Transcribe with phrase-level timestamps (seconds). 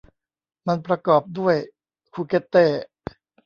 [0.67, 1.55] มันประกอบด้วย
[2.13, 2.65] คูเกตเต้